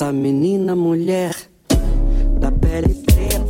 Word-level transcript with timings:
Essa 0.00 0.12
menina 0.14 0.74
mulher 0.74 1.36
da 2.40 2.50
pele 2.50 2.88
preta. 3.04 3.49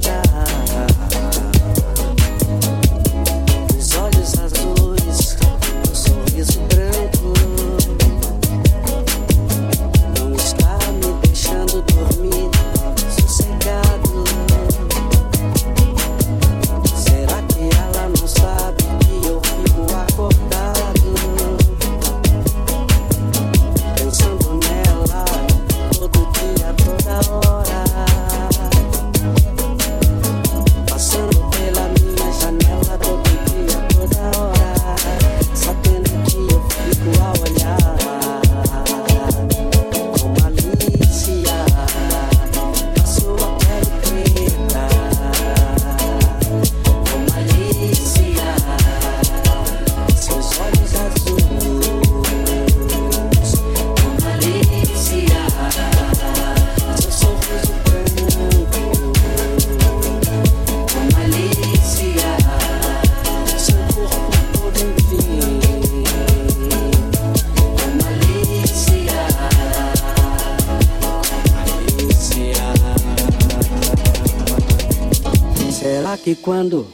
Será 75.91 76.16
que 76.16 76.36
quando 76.36 76.86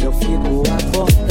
eu 0.00 0.12
fico 0.12 0.62
acordado? 0.70 1.27